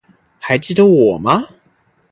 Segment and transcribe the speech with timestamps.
[0.39, 1.47] 还记得我吗？